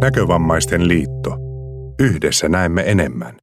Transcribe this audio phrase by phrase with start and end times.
[0.00, 1.36] Näkövammaisten liitto.
[1.98, 3.36] Yhdessä näemme enemmän.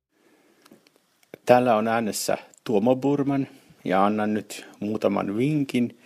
[1.46, 3.48] Täällä on äänessä Tuomo Burman
[3.86, 6.00] ja annan nyt muutaman vinkin,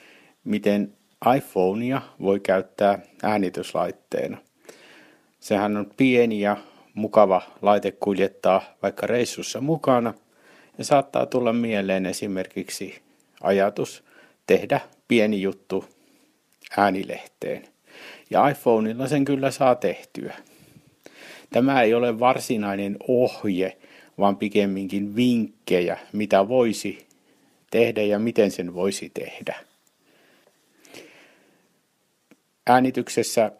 [0.43, 0.93] miten
[1.37, 4.37] iPhonea voi käyttää äänityslaitteena.
[5.39, 6.57] Sehän on pieni ja
[6.93, 10.13] mukava laite kuljettaa vaikka reissussa mukana
[10.77, 13.01] ja saattaa tulla mieleen esimerkiksi
[13.41, 14.03] ajatus
[14.47, 15.85] tehdä pieni juttu
[16.77, 17.63] äänilehteen.
[18.31, 20.35] Ja iPhoneilla sen kyllä saa tehtyä.
[21.49, 23.77] Tämä ei ole varsinainen ohje,
[24.17, 27.05] vaan pikemminkin vinkkejä, mitä voisi
[27.71, 29.55] tehdä ja miten sen voisi tehdä.
[32.67, 33.51] Äänityksessä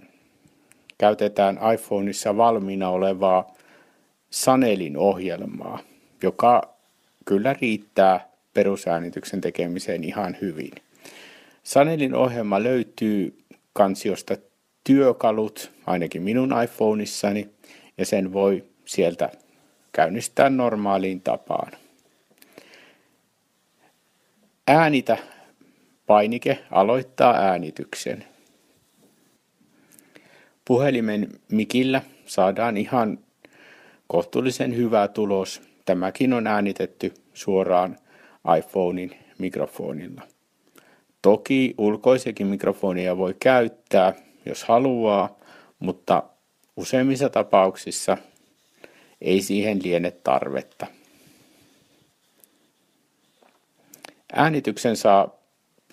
[0.97, 3.55] käytetään iPhoneissa valmiina olevaa
[4.29, 5.79] Sanelin ohjelmaa,
[6.23, 6.75] joka
[7.25, 10.71] kyllä riittää perusäänityksen tekemiseen ihan hyvin.
[11.63, 13.37] Sanelin ohjelma löytyy
[13.73, 14.37] kansiosta
[14.83, 17.49] työkalut, ainakin minun iPhoneissani,
[17.97, 19.29] ja sen voi sieltä
[19.91, 21.71] käynnistää normaaliin tapaan.
[24.67, 25.17] Äänitä
[26.07, 28.25] painike aloittaa äänityksen.
[30.65, 33.19] Puhelimen mikillä saadaan ihan
[34.07, 35.61] kohtuullisen hyvä tulos.
[35.85, 37.97] Tämäkin on äänitetty suoraan
[38.57, 40.21] iPhonein mikrofonilla.
[41.21, 44.13] Toki ulkoisiakin mikrofonia voi käyttää,
[44.45, 45.39] jos haluaa,
[45.79, 46.23] mutta
[46.77, 48.17] useimmissa tapauksissa
[49.21, 50.87] ei siihen liene tarvetta.
[54.33, 55.35] Äänityksen saa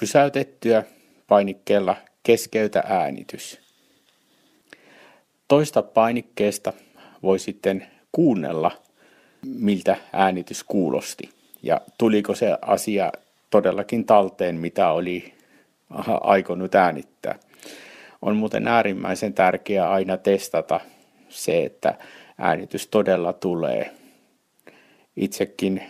[0.01, 0.85] pysäytettyä
[1.27, 3.61] painikkeella keskeytä äänitys.
[5.49, 6.73] Toista painikkeesta
[7.23, 8.71] voi sitten kuunnella,
[9.47, 11.31] miltä äänitys kuulosti
[11.63, 13.13] ja tuliko se asia
[13.51, 15.35] todellakin talteen, mitä oli
[16.21, 17.39] aikonut äänittää.
[18.23, 20.81] On muuten äärimmäisen tärkeää aina testata
[21.29, 21.95] se, että
[22.39, 23.91] äänitys todella tulee.
[25.17, 25.83] Itsekin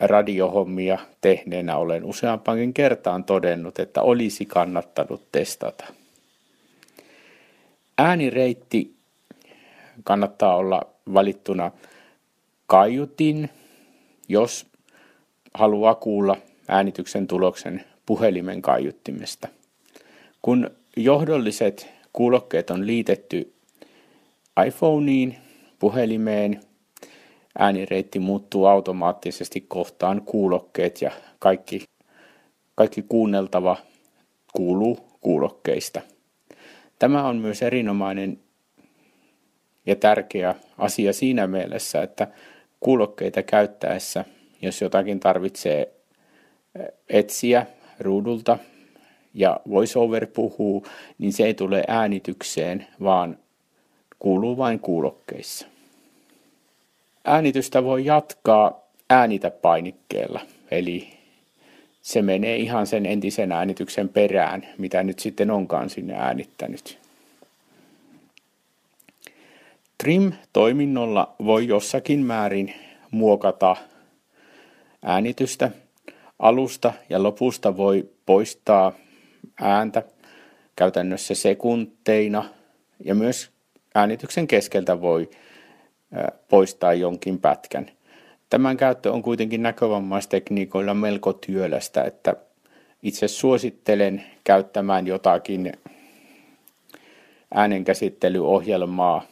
[0.00, 5.84] radiohommia tehneenä olen useampaankin kertaan todennut, että olisi kannattanut testata.
[7.98, 8.94] Äänireitti
[10.04, 10.82] kannattaa olla
[11.14, 11.70] valittuna
[12.66, 13.50] kaiutin,
[14.28, 14.66] jos
[15.54, 16.36] haluaa kuulla
[16.68, 19.48] äänityksen tuloksen puhelimen kaiuttimesta.
[20.42, 23.54] Kun johdolliset kuulokkeet on liitetty
[24.66, 25.38] iPhoneiin,
[25.78, 26.60] puhelimeen,
[27.58, 31.84] äänireitti muuttuu automaattisesti kohtaan kuulokkeet ja kaikki,
[32.74, 33.76] kaikki kuunneltava
[34.52, 36.00] kuuluu kuulokkeista.
[36.98, 38.38] Tämä on myös erinomainen
[39.86, 42.26] ja tärkeä asia siinä mielessä, että
[42.80, 44.24] kuulokkeita käyttäessä,
[44.62, 45.92] jos jotakin tarvitsee
[47.08, 47.66] etsiä
[48.00, 48.58] ruudulta
[49.34, 50.86] ja voiceover puhuu,
[51.18, 53.38] niin se ei tule äänitykseen, vaan
[54.18, 55.66] kuuluu vain kuulokkeissa.
[57.24, 58.80] Äänitystä voi jatkaa
[59.10, 60.40] äänitä painikkeella,
[60.70, 61.08] eli
[62.02, 66.98] se menee ihan sen entisen äänityksen perään, mitä nyt sitten onkaan sinne äänittänyt.
[69.98, 72.74] Trim-toiminnolla voi jossakin määrin
[73.10, 73.76] muokata
[75.02, 75.70] äänitystä.
[76.38, 78.92] Alusta ja lopusta voi poistaa
[79.62, 80.02] ääntä
[80.76, 82.44] käytännössä sekunteina
[83.04, 83.50] ja myös
[83.94, 85.30] äänityksen keskeltä voi
[86.48, 87.90] poistaa jonkin pätkän.
[88.50, 92.36] Tämän käyttö on kuitenkin näkövammaistekniikoilla melko työlästä, että
[93.02, 95.72] itse suosittelen käyttämään jotakin
[97.54, 99.22] äänenkäsittelyohjelmaa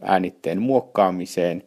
[0.00, 1.62] äänitteen muokkaamiseen.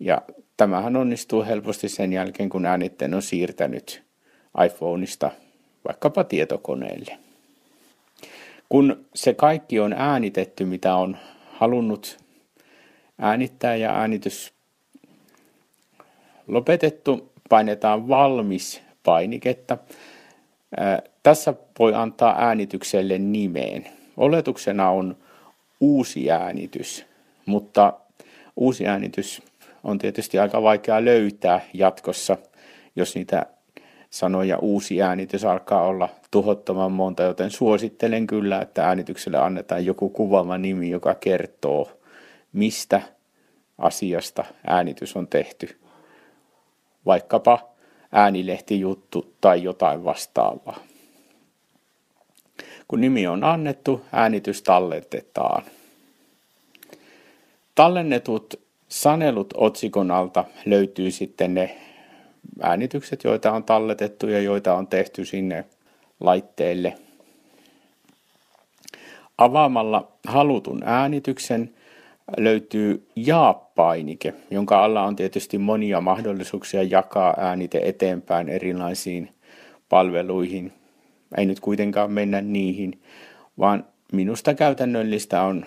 [0.00, 0.22] Ja
[0.56, 4.02] tämähän onnistuu helposti sen jälkeen, kun äänitteen on siirtänyt
[4.66, 5.30] iPhoneista
[5.84, 7.18] vaikkapa tietokoneelle.
[8.68, 11.16] Kun se kaikki on äänitetty, mitä on
[11.52, 12.18] halunnut
[13.18, 14.52] äänittää ja äänitys
[16.48, 19.78] lopetettu, painetaan valmis painiketta.
[21.22, 23.86] Tässä voi antaa äänitykselle nimeen.
[24.16, 25.16] Oletuksena on
[25.80, 27.06] uusi äänitys,
[27.46, 27.92] mutta
[28.56, 29.42] uusi äänitys
[29.84, 32.36] on tietysti aika vaikea löytää jatkossa,
[32.96, 33.46] jos niitä
[34.12, 40.58] sanoja uusi äänitys alkaa olla tuhottoman monta, joten suosittelen kyllä, että äänitykselle annetaan joku kuvaava
[40.58, 41.90] nimi, joka kertoo,
[42.52, 43.02] mistä
[43.78, 45.78] asiasta äänitys on tehty.
[47.06, 47.58] Vaikkapa
[48.12, 50.80] äänilehtijuttu tai jotain vastaavaa.
[52.88, 55.62] Kun nimi on annettu, äänitys talletetaan.
[57.74, 61.76] Tallennetut sanelut otsikon alta löytyy sitten ne
[62.62, 65.64] äänitykset, joita on talletettu ja joita on tehty sinne
[66.20, 66.94] laitteelle.
[69.38, 71.74] Avaamalla halutun äänityksen
[72.36, 79.30] löytyy jaa-painike, jonka alla on tietysti monia mahdollisuuksia jakaa äänite eteenpäin erilaisiin
[79.88, 80.72] palveluihin.
[81.36, 83.02] Ei nyt kuitenkaan mennä niihin,
[83.58, 85.66] vaan minusta käytännöllistä on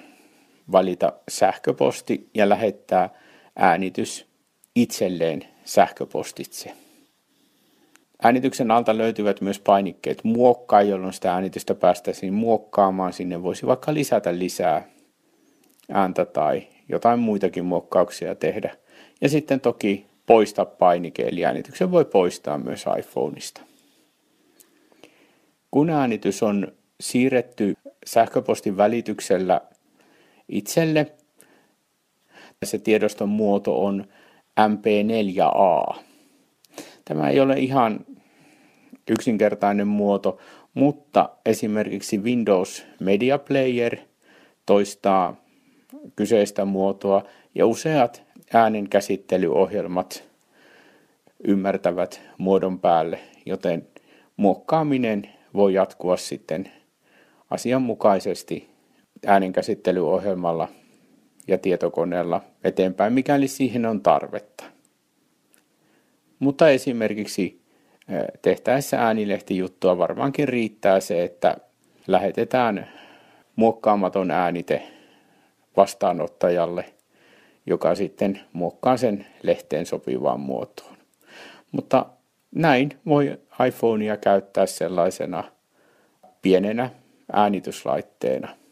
[0.72, 3.10] valita sähköposti ja lähettää
[3.56, 4.35] äänitys
[4.76, 6.74] itselleen sähköpostitse.
[8.24, 13.14] Äänityksen alta löytyvät myös painikkeet muokkaa, jolloin sitä äänitystä päästäisiin muokkaamaan.
[13.14, 14.90] Sinne voisi vaikka lisätä lisää
[15.92, 18.78] ääntä tai jotain muitakin muokkauksia tehdä.
[19.22, 23.62] Ja sitten toki poista painike, eli äänityksen voi poistaa myös iPhoneista.
[25.72, 27.76] Kun äänitys on siirretty
[28.06, 29.62] sähköpostin välityksellä
[30.50, 31.12] itselle,
[32.64, 34.06] se tiedoston muoto on
[34.60, 35.96] MP4A.
[37.06, 38.06] Tämä ei ole ihan
[39.12, 40.38] yksinkertainen muoto,
[40.74, 43.98] mutta esimerkiksi Windows Media Player
[44.66, 45.36] toistaa
[46.16, 47.24] kyseistä muotoa
[47.56, 48.24] ja useat
[48.54, 50.24] äänenkäsittelyohjelmat
[51.48, 53.88] ymmärtävät muodon päälle, joten
[54.38, 56.72] muokkaaminen voi jatkua sitten
[57.50, 58.70] asianmukaisesti
[59.26, 60.68] äänenkäsittelyohjelmalla
[61.48, 64.64] ja tietokoneella eteenpäin, mikäli siihen on tarvetta.
[66.40, 67.62] Mutta esimerkiksi
[68.42, 71.58] tehtäessä äänilehtijuttua varmaankin riittää se, että
[72.08, 72.90] lähetetään
[73.56, 74.84] muokkaamaton äänite
[75.78, 76.86] vastaanottajalle,
[77.66, 80.98] joka sitten muokkaa sen lehteen sopivaan muotoon.
[81.72, 82.06] Mutta
[82.56, 85.44] näin voi iPhonea käyttää sellaisena
[86.42, 86.90] pienenä
[87.34, 88.65] äänityslaitteena.